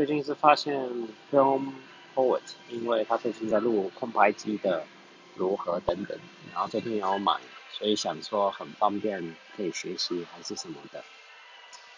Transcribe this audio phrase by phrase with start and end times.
[0.00, 0.74] 最近是发现
[1.30, 1.72] film
[2.14, 4.82] poet，因为他最近在录空白机的
[5.36, 6.18] 如何等等，
[6.54, 7.38] 然后最近也有买，
[7.70, 9.22] 所以想说很方便，
[9.54, 11.04] 可以学习还是什么的。